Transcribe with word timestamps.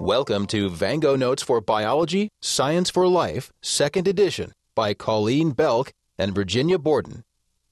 Welcome 0.00 0.46
to 0.48 0.70
VangoNotes 0.70 1.42
for 1.42 1.60
Biology, 1.60 2.28
Science 2.40 2.88
for 2.88 3.08
Life, 3.08 3.50
Second 3.62 4.06
Edition 4.06 4.52
by 4.76 4.94
Colleen 4.94 5.50
Belk 5.50 5.92
and 6.16 6.32
Virginia 6.32 6.78
Borden. 6.78 7.24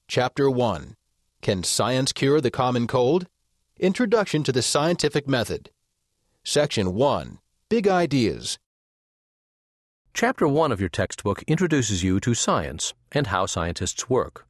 Chapter 0.09 0.49
1 0.49 0.97
Can 1.41 1.63
Science 1.63 2.11
Cure 2.11 2.41
the 2.41 2.51
Common 2.51 2.85
Cold? 2.85 3.27
Introduction 3.79 4.43
to 4.43 4.51
the 4.51 4.61
Scientific 4.61 5.25
Method. 5.25 5.69
Section 6.43 6.95
1 6.95 7.39
Big 7.69 7.87
Ideas. 7.87 8.59
Chapter 10.13 10.49
1 10.49 10.73
of 10.73 10.81
your 10.81 10.89
textbook 10.89 11.43
introduces 11.43 12.03
you 12.03 12.19
to 12.19 12.33
science 12.33 12.93
and 13.13 13.27
how 13.27 13.45
scientists 13.45 14.09
work. 14.09 14.45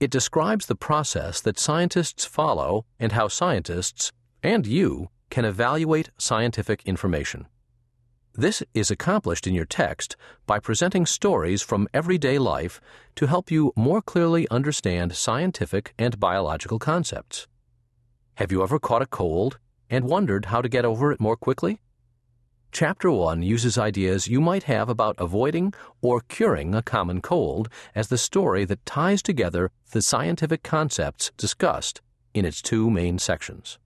It 0.00 0.10
describes 0.10 0.64
the 0.64 0.74
process 0.74 1.42
that 1.42 1.58
scientists 1.58 2.24
follow 2.24 2.86
and 2.98 3.12
how 3.12 3.28
scientists, 3.28 4.10
and 4.42 4.66
you, 4.66 5.10
can 5.30 5.44
evaluate 5.44 6.10
scientific 6.18 6.82
information. 6.84 7.46
This 8.34 8.62
is 8.74 8.90
accomplished 8.90 9.46
in 9.46 9.54
your 9.54 9.64
text 9.64 10.16
by 10.46 10.60
presenting 10.60 11.04
stories 11.04 11.62
from 11.62 11.88
everyday 11.92 12.38
life 12.38 12.80
to 13.16 13.26
help 13.26 13.50
you 13.50 13.72
more 13.74 14.00
clearly 14.00 14.48
understand 14.50 15.16
scientific 15.16 15.94
and 15.98 16.20
biological 16.20 16.78
concepts. 16.78 17.48
Have 18.34 18.52
you 18.52 18.62
ever 18.62 18.78
caught 18.78 19.02
a 19.02 19.06
cold 19.06 19.58
and 19.90 20.04
wondered 20.04 20.46
how 20.46 20.62
to 20.62 20.68
get 20.68 20.84
over 20.84 21.10
it 21.10 21.20
more 21.20 21.36
quickly? 21.36 21.80
Chapter 22.72 23.10
1 23.10 23.42
uses 23.42 23.76
ideas 23.76 24.28
you 24.28 24.40
might 24.40 24.62
have 24.62 24.88
about 24.88 25.16
avoiding 25.18 25.74
or 26.00 26.20
curing 26.20 26.72
a 26.72 26.82
common 26.82 27.20
cold 27.20 27.68
as 27.96 28.08
the 28.08 28.16
story 28.16 28.64
that 28.64 28.86
ties 28.86 29.22
together 29.22 29.72
the 29.90 30.00
scientific 30.00 30.62
concepts 30.62 31.32
discussed 31.36 32.00
in 32.32 32.44
its 32.44 32.62
two 32.62 32.88
main 32.88 33.18
sections. 33.18 33.78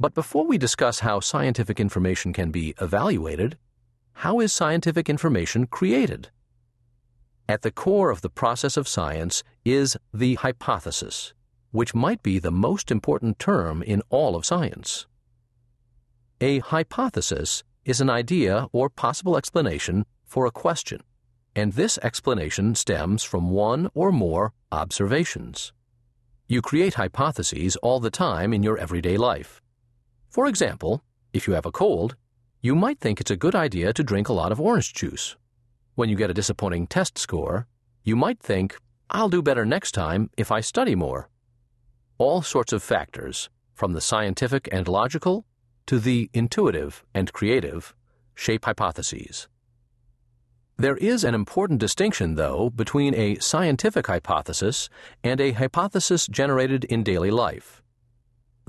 But 0.00 0.14
before 0.14 0.46
we 0.46 0.58
discuss 0.58 1.00
how 1.00 1.18
scientific 1.18 1.80
information 1.80 2.32
can 2.32 2.52
be 2.52 2.72
evaluated, 2.80 3.58
how 4.12 4.38
is 4.38 4.52
scientific 4.52 5.08
information 5.08 5.66
created? 5.66 6.30
At 7.48 7.62
the 7.62 7.72
core 7.72 8.10
of 8.10 8.20
the 8.20 8.30
process 8.30 8.76
of 8.76 8.86
science 8.86 9.42
is 9.64 9.96
the 10.14 10.36
hypothesis, 10.36 11.34
which 11.72 11.96
might 11.96 12.22
be 12.22 12.38
the 12.38 12.52
most 12.52 12.92
important 12.92 13.40
term 13.40 13.82
in 13.82 14.02
all 14.08 14.36
of 14.36 14.46
science. 14.46 15.06
A 16.40 16.60
hypothesis 16.60 17.64
is 17.84 18.00
an 18.00 18.10
idea 18.10 18.68
or 18.70 18.88
possible 18.88 19.36
explanation 19.36 20.04
for 20.24 20.46
a 20.46 20.52
question, 20.52 21.02
and 21.56 21.72
this 21.72 21.98
explanation 22.02 22.76
stems 22.76 23.24
from 23.24 23.50
one 23.50 23.88
or 23.94 24.12
more 24.12 24.52
observations. 24.70 25.72
You 26.46 26.62
create 26.62 26.94
hypotheses 26.94 27.74
all 27.76 27.98
the 27.98 28.10
time 28.10 28.52
in 28.52 28.62
your 28.62 28.78
everyday 28.78 29.16
life. 29.16 29.60
For 30.30 30.46
example, 30.46 31.02
if 31.32 31.46
you 31.46 31.54
have 31.54 31.66
a 31.66 31.72
cold, 31.72 32.16
you 32.60 32.74
might 32.74 33.00
think 33.00 33.20
it's 33.20 33.30
a 33.30 33.36
good 33.36 33.54
idea 33.54 33.92
to 33.92 34.02
drink 34.02 34.28
a 34.28 34.32
lot 34.34 34.52
of 34.52 34.60
orange 34.60 34.92
juice. 34.92 35.36
When 35.94 36.08
you 36.08 36.16
get 36.16 36.30
a 36.30 36.34
disappointing 36.34 36.86
test 36.86 37.16
score, 37.18 37.66
you 38.04 38.14
might 38.14 38.40
think, 38.40 38.76
I'll 39.10 39.28
do 39.28 39.42
better 39.42 39.64
next 39.64 39.92
time 39.92 40.30
if 40.36 40.52
I 40.52 40.60
study 40.60 40.94
more. 40.94 41.28
All 42.18 42.42
sorts 42.42 42.72
of 42.72 42.82
factors, 42.82 43.48
from 43.74 43.92
the 43.92 44.00
scientific 44.00 44.68
and 44.70 44.86
logical 44.86 45.46
to 45.86 45.98
the 45.98 46.28
intuitive 46.34 47.04
and 47.14 47.32
creative, 47.32 47.94
shape 48.34 48.66
hypotheses. 48.66 49.48
There 50.76 50.96
is 50.98 51.24
an 51.24 51.34
important 51.34 51.80
distinction, 51.80 52.34
though, 52.34 52.70
between 52.70 53.14
a 53.14 53.38
scientific 53.38 54.06
hypothesis 54.06 54.88
and 55.24 55.40
a 55.40 55.52
hypothesis 55.52 56.26
generated 56.26 56.84
in 56.84 57.02
daily 57.02 57.30
life. 57.30 57.82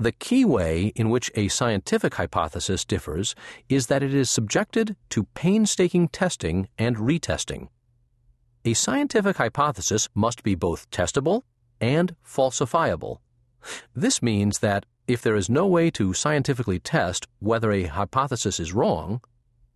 The 0.00 0.12
key 0.12 0.46
way 0.46 0.94
in 0.96 1.10
which 1.10 1.30
a 1.34 1.48
scientific 1.48 2.14
hypothesis 2.14 2.86
differs 2.86 3.34
is 3.68 3.88
that 3.88 4.02
it 4.02 4.14
is 4.14 4.30
subjected 4.30 4.96
to 5.10 5.24
painstaking 5.34 6.08
testing 6.08 6.70
and 6.78 6.96
retesting. 6.96 7.68
A 8.64 8.72
scientific 8.72 9.36
hypothesis 9.36 10.08
must 10.14 10.42
be 10.42 10.54
both 10.54 10.90
testable 10.90 11.42
and 11.82 12.16
falsifiable. 12.26 13.18
This 13.94 14.22
means 14.22 14.60
that 14.60 14.86
if 15.06 15.20
there 15.20 15.36
is 15.36 15.50
no 15.50 15.66
way 15.66 15.90
to 15.90 16.14
scientifically 16.14 16.78
test 16.78 17.26
whether 17.38 17.70
a 17.70 17.84
hypothesis 17.84 18.58
is 18.58 18.72
wrong, 18.72 19.20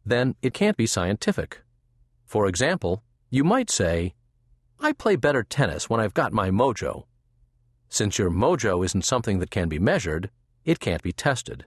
then 0.06 0.36
it 0.40 0.54
can't 0.54 0.78
be 0.78 0.86
scientific. 0.86 1.60
For 2.24 2.46
example, 2.46 3.02
you 3.28 3.44
might 3.44 3.68
say, 3.68 4.14
I 4.80 4.92
play 4.92 5.16
better 5.16 5.42
tennis 5.42 5.90
when 5.90 6.00
I've 6.00 6.14
got 6.14 6.32
my 6.32 6.48
mojo. 6.48 7.04
Since 7.94 8.18
your 8.18 8.28
mojo 8.28 8.84
isn't 8.84 9.04
something 9.04 9.38
that 9.38 9.52
can 9.52 9.68
be 9.68 9.78
measured, 9.78 10.28
it 10.64 10.80
can't 10.80 11.00
be 11.00 11.12
tested. 11.12 11.64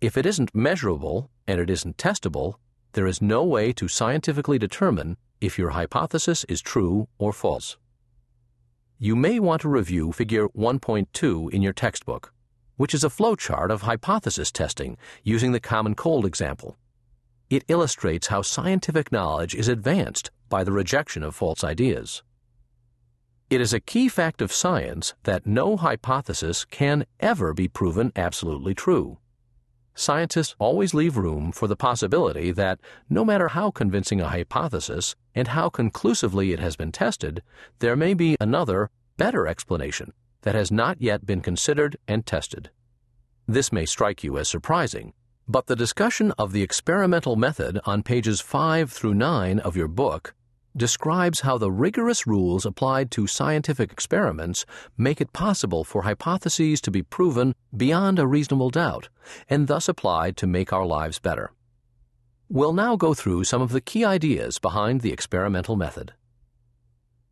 If 0.00 0.16
it 0.16 0.24
isn't 0.24 0.54
measurable 0.54 1.30
and 1.46 1.60
it 1.60 1.68
isn't 1.68 1.98
testable, 1.98 2.54
there 2.92 3.06
is 3.06 3.20
no 3.20 3.44
way 3.44 3.74
to 3.74 3.86
scientifically 3.86 4.58
determine 4.58 5.18
if 5.42 5.58
your 5.58 5.72
hypothesis 5.76 6.44
is 6.44 6.62
true 6.62 7.06
or 7.18 7.34
false. 7.34 7.76
You 8.98 9.14
may 9.14 9.38
want 9.38 9.60
to 9.60 9.68
review 9.68 10.10
Figure 10.10 10.48
1.2 10.48 11.52
in 11.52 11.60
your 11.60 11.74
textbook, 11.74 12.32
which 12.78 12.94
is 12.94 13.04
a 13.04 13.10
flowchart 13.10 13.68
of 13.68 13.82
hypothesis 13.82 14.50
testing 14.50 14.96
using 15.22 15.52
the 15.52 15.60
common 15.60 15.94
cold 15.94 16.24
example. 16.24 16.78
It 17.50 17.64
illustrates 17.68 18.28
how 18.28 18.40
scientific 18.40 19.12
knowledge 19.12 19.54
is 19.54 19.68
advanced 19.68 20.30
by 20.48 20.64
the 20.64 20.72
rejection 20.72 21.22
of 21.22 21.34
false 21.34 21.62
ideas. 21.62 22.22
It 23.52 23.60
is 23.60 23.74
a 23.74 23.80
key 23.80 24.08
fact 24.08 24.40
of 24.40 24.50
science 24.50 25.12
that 25.24 25.46
no 25.46 25.76
hypothesis 25.76 26.64
can 26.64 27.04
ever 27.20 27.52
be 27.52 27.68
proven 27.68 28.10
absolutely 28.16 28.74
true. 28.74 29.18
Scientists 29.94 30.54
always 30.58 30.94
leave 30.94 31.18
room 31.18 31.52
for 31.52 31.68
the 31.68 31.76
possibility 31.76 32.50
that 32.50 32.80
no 33.10 33.26
matter 33.26 33.48
how 33.48 33.70
convincing 33.70 34.22
a 34.22 34.30
hypothesis 34.30 35.16
and 35.34 35.48
how 35.48 35.68
conclusively 35.68 36.54
it 36.54 36.60
has 36.60 36.76
been 36.76 36.92
tested, 36.92 37.42
there 37.80 37.94
may 37.94 38.14
be 38.14 38.38
another, 38.40 38.88
better 39.18 39.46
explanation 39.46 40.14
that 40.44 40.54
has 40.54 40.72
not 40.72 41.02
yet 41.02 41.26
been 41.26 41.42
considered 41.42 41.98
and 42.08 42.24
tested. 42.24 42.70
This 43.46 43.70
may 43.70 43.84
strike 43.84 44.24
you 44.24 44.38
as 44.38 44.48
surprising, 44.48 45.12
but 45.46 45.66
the 45.66 45.76
discussion 45.76 46.32
of 46.38 46.52
the 46.52 46.62
experimental 46.62 47.36
method 47.36 47.80
on 47.84 48.02
pages 48.02 48.40
5 48.40 48.90
through 48.90 49.12
9 49.12 49.58
of 49.58 49.76
your 49.76 49.88
book 49.88 50.32
describes 50.76 51.40
how 51.40 51.58
the 51.58 51.70
rigorous 51.70 52.26
rules 52.26 52.64
applied 52.64 53.10
to 53.10 53.26
scientific 53.26 53.92
experiments 53.92 54.64
make 54.96 55.20
it 55.20 55.32
possible 55.32 55.84
for 55.84 56.02
hypotheses 56.02 56.80
to 56.80 56.90
be 56.90 57.02
proven 57.02 57.54
beyond 57.76 58.18
a 58.18 58.26
reasonable 58.26 58.70
doubt 58.70 59.08
and 59.48 59.68
thus 59.68 59.88
applied 59.88 60.36
to 60.36 60.46
make 60.46 60.72
our 60.72 60.86
lives 60.86 61.18
better. 61.18 61.52
We'll 62.48 62.72
now 62.72 62.96
go 62.96 63.14
through 63.14 63.44
some 63.44 63.62
of 63.62 63.72
the 63.72 63.80
key 63.80 64.04
ideas 64.04 64.58
behind 64.58 65.00
the 65.00 65.12
experimental 65.12 65.76
method. 65.76 66.12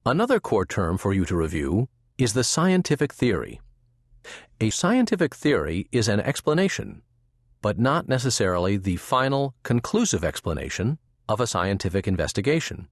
Another 0.06 0.40
core 0.40 0.64
term 0.64 0.96
for 0.96 1.12
you 1.12 1.24
to 1.26 1.36
review 1.36 1.88
is 2.16 2.32
the 2.32 2.44
scientific 2.44 3.12
theory. 3.12 3.60
A 4.60 4.70
scientific 4.70 5.34
theory 5.34 5.88
is 5.92 6.08
an 6.08 6.20
explanation, 6.20 7.02
but 7.62 7.78
not 7.78 8.08
necessarily 8.08 8.76
the 8.76 8.96
final, 8.96 9.54
conclusive 9.62 10.24
explanation 10.24 10.98
of 11.28 11.40
a 11.40 11.46
scientific 11.46 12.08
investigation. 12.08 12.88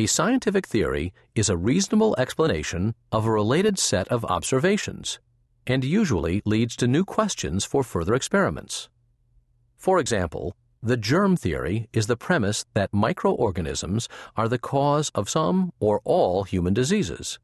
A 0.00 0.06
scientific 0.06 0.66
theory 0.66 1.12
is 1.34 1.50
a 1.50 1.58
reasonable 1.58 2.16
explanation 2.16 2.94
of 3.12 3.26
a 3.26 3.30
related 3.30 3.78
set 3.78 4.08
of 4.08 4.24
observations 4.24 5.18
and 5.66 5.84
usually 5.84 6.40
leads 6.46 6.74
to 6.76 6.88
new 6.88 7.04
questions 7.04 7.66
for 7.66 7.82
further 7.84 8.14
experiments. 8.14 8.88
For 9.76 9.98
example, 9.98 10.56
the 10.82 10.96
germ 10.96 11.36
theory 11.36 11.86
is 11.92 12.06
the 12.06 12.16
premise 12.16 12.64
that 12.72 12.94
microorganisms 12.94 14.08
are 14.38 14.48
the 14.48 14.58
cause 14.58 15.10
of 15.14 15.28
some 15.28 15.70
or 15.80 16.00
all 16.04 16.44
human 16.44 16.72
diseases. 16.72 17.38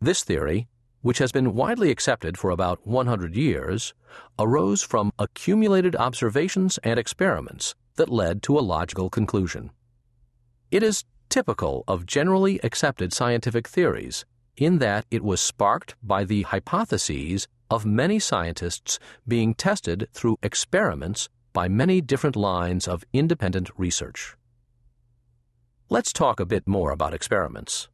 This 0.00 0.24
theory, 0.24 0.68
which 1.02 1.18
has 1.18 1.32
been 1.32 1.52
widely 1.52 1.90
accepted 1.90 2.38
for 2.38 2.48
about 2.48 2.86
100 2.86 3.36
years, 3.36 3.92
arose 4.38 4.80
from 4.80 5.12
accumulated 5.18 5.94
observations 5.96 6.78
and 6.78 6.98
experiments 6.98 7.74
that 7.96 8.08
led 8.08 8.42
to 8.44 8.58
a 8.58 8.64
logical 8.74 9.10
conclusion. 9.10 9.70
It 10.70 10.82
is 10.82 11.04
typical 11.34 11.82
of 11.88 12.06
generally 12.06 12.60
accepted 12.62 13.12
scientific 13.12 13.66
theories 13.66 14.24
in 14.56 14.78
that 14.78 15.04
it 15.10 15.24
was 15.24 15.40
sparked 15.40 15.96
by 16.00 16.22
the 16.22 16.42
hypotheses 16.42 17.48
of 17.68 17.84
many 17.84 18.20
scientists 18.20 19.00
being 19.26 19.52
tested 19.52 20.06
through 20.12 20.38
experiments 20.44 21.28
by 21.52 21.66
many 21.66 22.00
different 22.00 22.36
lines 22.36 22.86
of 22.86 23.02
independent 23.12 23.68
research. 23.76 24.36
Let's 25.88 26.12
talk 26.12 26.38
a 26.38 26.46
bit 26.46 26.68
more 26.68 26.92
about 26.92 27.12
experiments, 27.12 27.88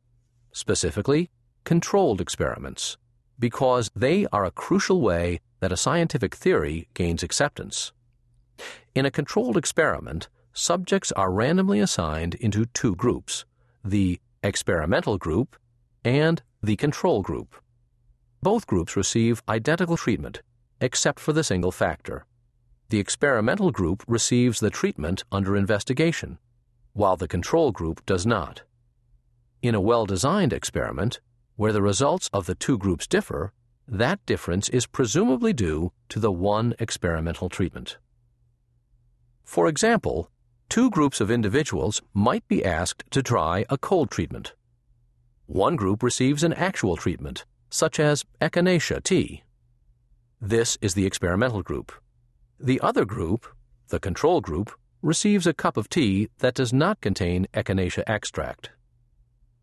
specifically, 0.52 1.30
controlled 1.64 2.20
experiments, 2.20 2.98
because 3.38 3.90
they 3.96 4.26
are 4.34 4.44
a 4.44 4.50
crucial 4.50 5.00
way 5.00 5.40
that 5.60 5.72
a 5.72 5.78
scientific 5.78 6.34
theory 6.34 6.88
gains 6.92 7.22
acceptance. 7.22 7.94
In 8.94 9.06
a 9.06 9.10
controlled 9.10 9.56
experiment, 9.56 10.28
subjects 10.60 11.10
are 11.12 11.32
randomly 11.32 11.80
assigned 11.80 12.34
into 12.34 12.66
two 12.66 12.94
groups 12.94 13.44
the 13.82 14.20
experimental 14.42 15.16
group 15.16 15.56
and 16.04 16.42
the 16.62 16.76
control 16.76 17.22
group. 17.22 17.56
Both 18.42 18.66
groups 18.66 18.94
receive 18.94 19.42
identical 19.48 19.96
treatment, 19.96 20.42
except 20.80 21.18
for 21.18 21.32
the 21.32 21.44
single 21.44 21.72
factor. 21.72 22.26
the 22.90 22.98
experimental 22.98 23.70
group 23.70 24.02
receives 24.08 24.58
the 24.58 24.68
treatment 24.68 25.22
under 25.30 25.56
investigation, 25.56 26.38
while 26.92 27.16
the 27.16 27.28
control 27.28 27.70
group 27.70 28.04
does 28.04 28.26
not. 28.26 28.62
In 29.62 29.74
a 29.76 29.80
well 29.80 30.06
designed 30.06 30.52
experiment, 30.52 31.20
where 31.56 31.72
the 31.72 31.82
results 31.82 32.28
of 32.32 32.46
the 32.46 32.54
two 32.56 32.76
groups 32.76 33.06
differ, 33.06 33.52
that 33.86 34.24
difference 34.26 34.68
is 34.68 34.86
presumably 34.86 35.52
due 35.52 35.92
to 36.08 36.18
the 36.18 36.32
one 36.32 36.74
experimental 36.78 37.48
treatment. 37.48 37.96
For 39.44 39.68
example, 39.68 40.30
two 40.70 40.88
groups 40.88 41.20
of 41.20 41.32
individuals 41.32 42.00
might 42.14 42.46
be 42.46 42.64
asked 42.64 43.02
to 43.10 43.24
try 43.24 43.64
a 43.68 43.76
cold 43.76 44.08
treatment. 44.08 44.54
One 45.46 45.74
group 45.74 46.00
receives 46.00 46.44
an 46.44 46.52
actual 46.52 46.96
treatment, 46.96 47.44
such 47.70 47.98
as 47.98 48.24
echinacea 48.40 49.02
tea. 49.02 49.42
This 50.40 50.78
is 50.80 50.94
the 50.94 51.06
experimental 51.06 51.62
group. 51.62 51.90
The 52.60 52.80
other 52.82 53.04
group, 53.04 53.46
the 53.88 53.98
control 53.98 54.40
group, 54.40 54.70
receives 55.02 55.44
a 55.44 55.52
cup 55.52 55.76
of 55.76 55.88
tea 55.88 56.28
that 56.38 56.54
does 56.54 56.72
not 56.72 57.00
contain 57.00 57.48
echinacea 57.52 58.04
extract. 58.06 58.70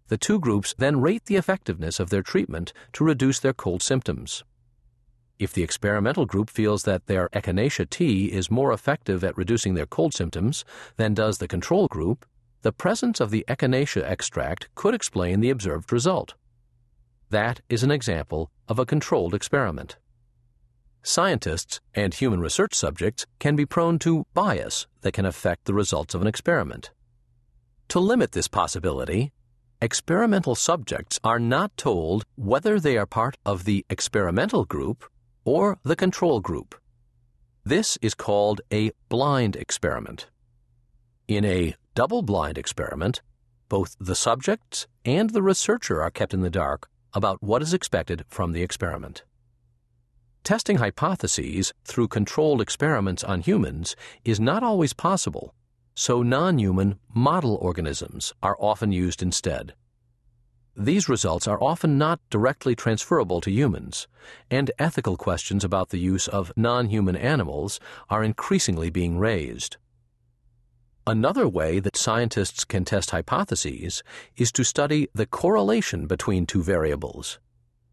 The 0.10 0.18
two 0.18 0.42
groups 0.42 0.76
then 0.78 1.00
rate 1.00 1.26
the 1.26 1.38
effectiveness 1.38 2.02
of 2.02 2.10
their 2.10 2.22
treatment 2.22 2.74
to 2.94 3.06
reduce 3.06 3.40
their 3.40 3.54
cold 3.54 3.82
symptoms. 3.82 4.44
If 5.40 5.54
the 5.54 5.62
experimental 5.62 6.26
group 6.26 6.50
feels 6.50 6.84
that 6.84 7.06
their 7.06 7.30
echinacea 7.30 7.88
tea 7.90 8.32
is 8.32 8.50
more 8.50 8.74
effective 8.74 9.24
at 9.24 9.38
reducing 9.38 9.76
their 9.76 9.86
cold 9.86 10.16
symptoms 10.16 10.66
than 10.96 11.14
does 11.14 11.38
the 11.38 11.48
control 11.48 11.88
group, 11.88 12.26
the 12.64 12.72
presence 12.72 13.20
of 13.20 13.30
the 13.30 13.46
echinacea 13.48 14.04
extract 14.04 14.68
could 14.74 14.96
explain 14.96 15.40
the 15.40 15.52
observed 15.52 15.94
result. 15.94 16.34
That 17.30 17.62
is 17.70 17.84
an 17.84 17.92
example 17.92 18.50
of 18.68 18.80
a 18.80 18.86
controlled 18.86 19.36
experiment. 19.36 19.98
Scientists 21.04 21.82
and 21.94 22.16
human 22.16 22.42
research 22.42 22.74
subjects 22.74 23.28
can 23.38 23.56
be 23.56 23.66
prone 23.66 24.00
to 24.00 24.26
bias 24.34 24.88
that 25.02 25.14
can 25.14 25.26
affect 25.26 25.66
the 25.66 25.74
results 25.74 26.16
of 26.16 26.22
an 26.22 26.28
experiment. 26.28 26.90
To 27.90 28.00
limit 28.00 28.32
this 28.32 28.48
possibility, 28.48 29.32
experimental 29.82 30.56
subjects 30.56 31.20
are 31.24 31.40
not 31.40 31.78
told 31.78 32.26
whether 32.36 32.80
they 32.80 32.98
are 32.98 33.06
part 33.06 33.38
of 33.46 33.66
the 33.66 33.86
experimental 33.90 34.66
group 34.66 35.06
or 35.48 35.80
the 35.84 35.96
control 35.96 36.42
group. 36.42 36.76
This 37.64 37.98
is 38.02 38.14
called 38.14 38.60
a 38.70 38.92
blind 39.08 39.56
experiment. 39.56 40.28
In 41.30 41.46
a 41.46 41.74
double 41.96 42.22
blind 42.22 42.58
experiment, 42.58 43.22
both 43.70 43.96
the 43.98 44.14
subjects 44.14 44.88
and 45.06 45.30
the 45.30 45.42
researcher 45.42 46.02
are 46.02 46.12
kept 46.12 46.34
in 46.34 46.42
the 46.42 46.50
dark 46.50 46.90
about 47.14 47.42
what 47.42 47.62
is 47.62 47.74
expected 47.74 48.26
from 48.28 48.52
the 48.52 48.62
experiment. 48.62 49.24
Testing 50.44 50.78
hypotheses 50.78 51.74
through 51.86 52.10
controlled 52.10 52.60
experiments 52.60 53.24
on 53.24 53.40
humans 53.40 53.96
is 54.26 54.42
not 54.42 54.64
always 54.64 54.92
possible, 54.92 55.56
so 55.96 56.22
non 56.22 56.60
human 56.60 57.00
model 57.14 57.56
organisms 57.62 58.34
are 58.44 58.58
often 58.60 58.92
used 58.92 59.24
instead. 59.24 59.74
These 60.80 61.10
results 61.10 61.48
are 61.48 61.62
often 61.62 61.98
not 61.98 62.20
directly 62.30 62.76
transferable 62.76 63.42
to 63.42 63.50
humans, 63.50 64.08
and 64.52 64.70
ethical 64.78 65.18
questions 65.18 65.64
about 65.64 65.90
the 65.90 65.98
use 65.98 66.28
of 66.28 66.54
non 66.56 66.86
human 66.86 67.16
animals 67.16 67.80
are 68.12 68.24
increasingly 68.24 68.92
being 68.92 69.18
raised. 69.18 69.78
Another 71.08 71.50
way 71.50 71.80
that 71.80 71.98
scientists 71.98 72.64
can 72.64 72.86
test 72.86 73.10
hypotheses 73.10 74.04
is 74.36 74.52
to 74.52 74.64
study 74.64 75.08
the 75.16 75.26
correlation 75.26 76.06
between 76.06 76.46
two 76.46 76.62
variables. 76.62 77.40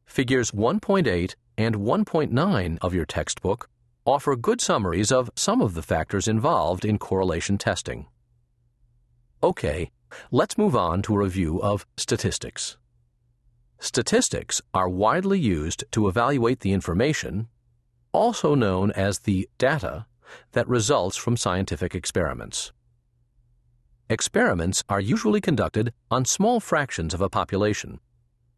Figures 0.04 0.50
1.8 0.50 1.34
and 1.56 1.76
1.9 1.76 2.78
of 2.82 2.92
your 2.92 3.06
textbook 3.06 3.70
offer 4.04 4.36
good 4.36 4.60
summaries 4.60 5.10
of 5.10 5.30
some 5.36 5.62
of 5.62 5.72
the 5.72 5.82
factors 5.82 6.28
involved 6.28 6.84
in 6.84 6.98
correlation 6.98 7.56
testing. 7.56 8.08
Okay, 9.42 9.90
let's 10.30 10.58
move 10.58 10.76
on 10.76 11.02
to 11.02 11.14
a 11.14 11.18
review 11.18 11.60
of 11.62 11.86
statistics. 11.96 12.76
Statistics 13.78 14.62
are 14.72 14.88
widely 14.88 15.38
used 15.38 15.84
to 15.90 16.08
evaluate 16.08 16.60
the 16.60 16.72
information, 16.72 17.48
also 18.12 18.54
known 18.54 18.90
as 18.92 19.20
the 19.20 19.48
data, 19.58 20.06
that 20.52 20.68
results 20.68 21.16
from 21.16 21.36
scientific 21.36 21.94
experiments. 21.94 22.72
Experiments 24.08 24.84
are 24.88 25.00
usually 25.00 25.40
conducted 25.40 25.92
on 26.10 26.24
small 26.24 26.60
fractions 26.60 27.14
of 27.14 27.20
a 27.20 27.28
population, 27.28 28.00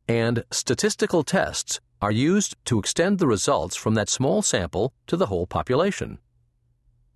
and 0.08 0.44
statistical 0.50 1.22
tests 1.22 1.80
are 2.00 2.12
used 2.12 2.54
to 2.64 2.78
extend 2.78 3.18
the 3.18 3.26
results 3.26 3.74
from 3.74 3.94
that 3.94 4.08
small 4.08 4.42
sample 4.42 4.92
to 5.06 5.16
the 5.16 5.26
whole 5.26 5.46
population. 5.46 6.18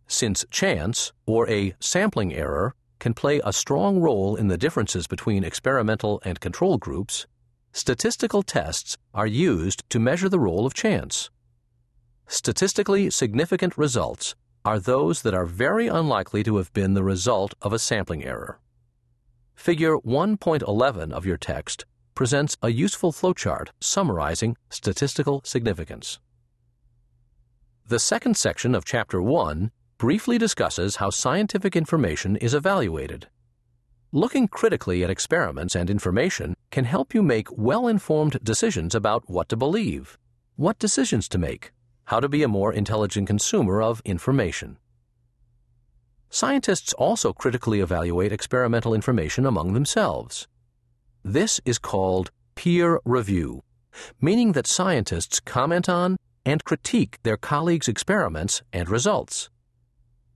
Since 0.07 0.45
chance, 0.51 1.13
or 1.27 1.49
a 1.49 1.75
sampling 1.81 2.35
error, 2.35 2.75
can 3.01 3.15
play 3.15 3.41
a 3.45 3.53
strong 3.53 3.99
role 4.01 4.37
in 4.37 4.47
the 4.47 4.59
differences 4.59 5.09
between 5.09 5.43
experimental 5.43 6.23
and 6.25 6.39
control 6.39 6.79
groups, 6.79 7.27
statistical 7.73 8.45
tests 8.45 8.97
are 9.13 9.27
used 9.27 9.83
to 9.91 9.99
measure 9.99 10.29
the 10.29 10.39
role 10.39 10.67
of 10.67 10.75
chance. 10.75 11.31
Statistically 12.29 13.11
significant 13.11 13.77
results 13.77 14.37
are 14.65 14.79
those 14.79 15.23
that 15.23 15.35
are 15.35 15.47
very 15.47 15.89
unlikely 15.89 16.45
to 16.45 16.59
have 16.59 16.73
been 16.73 16.95
the 16.95 17.03
result 17.03 17.55
of 17.63 17.73
a 17.73 17.79
sampling 17.79 18.23
error. 18.23 18.61
Figure 19.55 19.97
1.11 19.99 21.13
of 21.13 21.27
your 21.27 21.37
text 21.37 21.87
presents 22.15 22.57
a 22.63 22.71
useful 22.71 23.13
flowchart 23.13 23.69
summarizing 23.81 24.57
statistical 24.69 25.41
significance. 25.45 26.19
The 27.89 27.99
second 27.99 28.37
section 28.37 28.75
of 28.75 28.85
Chapter 28.85 29.21
1 29.21 29.73
briefly 30.01 30.39
discusses 30.39 30.97
how 30.97 31.11
scientific 31.11 31.77
information 31.77 32.35
is 32.37 32.55
evaluated. 32.55 33.29
Looking 34.13 34.49
critically 34.49 35.05
at 35.05 35.11
experiments 35.11 35.75
and 35.75 35.91
information 35.91 36.55
can 36.71 36.87
help 36.87 37.13
you 37.13 37.23
make 37.23 37.55
well 37.55 37.87
informed 37.87 38.39
decisions 38.43 38.95
about 38.95 39.29
what 39.29 39.51
to 39.51 39.59
believe, 39.59 40.17
what 40.57 40.79
decisions 40.79 41.29
to 41.29 41.37
make, 41.37 41.71
how 42.07 42.19
to 42.19 42.31
be 42.31 42.43
a 42.43 42.49
more 42.49 42.73
intelligent 42.73 43.27
consumer 43.27 43.83
of 43.83 44.01
information. 44.07 44.79
Scientists 46.31 46.95
also 46.95 47.35
critically 47.35 47.81
evaluate 47.81 48.33
experimental 48.33 48.95
information 48.95 49.45
among 49.45 49.75
themselves. 49.75 50.49
This 51.23 51.61
is 51.67 51.79
called 51.79 52.31
peer 52.55 53.01
review, 53.05 53.65
meaning 54.19 54.53
that 54.53 54.67
scientists 54.67 55.41
comment 55.41 55.91
on 55.91 56.17
and 56.47 56.65
critique 56.65 57.19
their 57.23 57.37
colleagues' 57.37 57.87
experiments 57.87 58.63
and 58.73 58.89
results. 58.89 59.51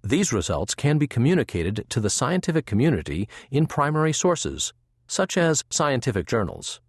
These 0.04 0.34
results 0.34 0.74
can 0.74 0.98
be 0.98 1.06
communicated 1.06 1.86
to 1.88 1.98
the 1.98 2.10
scientific 2.10 2.66
community 2.66 3.26
in 3.50 3.66
primary 3.66 4.12
sources, 4.12 4.74
such 5.06 5.38
as 5.38 5.64
scientific 5.70 6.26
journals. 6.26 6.82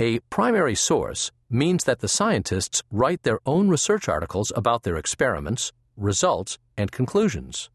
A 0.00 0.18
primary 0.30 0.74
source 0.74 1.30
means 1.48 1.84
that 1.84 2.00
the 2.00 2.08
scientists 2.08 2.82
write 2.90 3.22
their 3.22 3.38
own 3.46 3.68
research 3.68 4.08
articles 4.08 4.52
about 4.56 4.82
their 4.82 4.96
experiments, 4.96 5.70
results, 5.96 6.58
and 6.76 6.90
conclusions. 6.90 7.70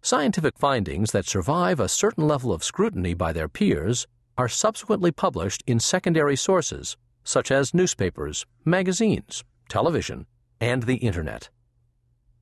Scientific 0.00 0.56
findings 0.56 1.10
that 1.10 1.26
survive 1.26 1.80
a 1.80 1.88
certain 1.88 2.28
level 2.28 2.52
of 2.52 2.62
scrutiny 2.62 3.14
by 3.14 3.32
their 3.32 3.48
peers 3.48 4.06
are 4.38 4.48
subsequently 4.48 5.10
published 5.10 5.64
in 5.66 5.80
secondary 5.80 6.36
sources 6.36 6.96
such 7.24 7.50
as 7.50 7.74
newspapers, 7.74 8.46
magazines, 8.64 9.42
television, 9.68 10.26
and 10.60 10.84
the 10.84 10.98
Internet. 10.98 11.50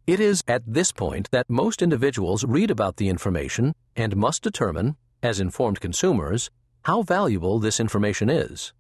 It 0.06 0.20
is 0.20 0.44
at 0.46 0.62
this 0.66 0.92
point 0.92 1.30
that 1.30 1.49
most 1.49 1.80
individuals 1.80 2.44
read 2.44 2.70
about 2.70 2.96
the 2.99 3.08
information 3.08 3.75
and 3.96 4.14
must 4.14 4.42
determine, 4.42 4.96
as 5.23 5.40
informed 5.40 5.80
consumers, 5.80 6.50
how 6.82 7.02
valuable 7.02 7.58
this 7.58 7.80
information 7.80 8.28
is. 8.28 8.75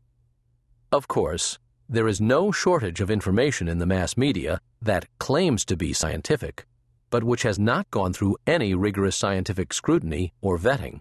Of 0.92 1.08
course, 1.08 1.58
there 1.88 2.08
is 2.08 2.20
no 2.20 2.52
shortage 2.52 3.00
of 3.00 3.10
information 3.10 3.68
in 3.68 3.78
the 3.78 3.86
mass 3.86 4.18
media 4.18 4.60
that 4.82 5.08
claims 5.18 5.64
to 5.64 5.78
be 5.78 5.94
scientific, 5.94 6.66
but 7.08 7.24
which 7.24 7.42
has 7.42 7.58
not 7.58 7.90
gone 7.90 8.12
through 8.12 8.36
any 8.46 8.74
rigorous 8.74 9.16
scientific 9.16 9.72
scrutiny 9.72 10.34
or 10.42 10.58
vetting. 10.58 11.00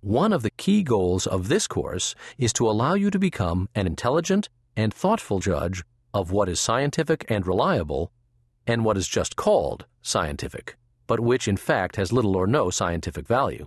One 0.00 0.32
of 0.32 0.42
the 0.42 0.50
key 0.50 0.82
goals 0.82 1.28
of 1.28 1.46
this 1.46 1.68
course 1.68 2.16
is 2.36 2.52
to 2.54 2.68
allow 2.68 2.94
you 2.94 3.12
to 3.12 3.18
become 3.20 3.68
an 3.76 3.86
intelligent 3.86 4.48
and 4.76 4.92
thoughtful 4.92 5.38
judge 5.38 5.84
of 6.12 6.32
what 6.32 6.48
is 6.48 6.58
scientific 6.58 7.24
and 7.28 7.46
reliable 7.46 8.10
and 8.70 8.84
what 8.84 8.96
is 8.96 9.08
just 9.08 9.34
called 9.34 9.84
scientific, 10.00 10.76
but 11.08 11.18
which 11.18 11.48
in 11.48 11.56
fact 11.56 11.96
has 11.96 12.12
little 12.12 12.36
or 12.36 12.46
no 12.46 12.70
scientific 12.70 13.26
value. 13.26 13.66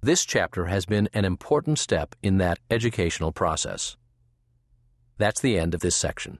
This 0.00 0.24
chapter 0.24 0.66
has 0.66 0.86
been 0.86 1.08
an 1.12 1.24
important 1.24 1.80
step 1.80 2.14
in 2.22 2.38
that 2.38 2.60
educational 2.70 3.32
process. 3.32 3.96
That's 5.18 5.40
the 5.40 5.58
end 5.58 5.74
of 5.74 5.80
this 5.80 5.96
section. 5.96 6.38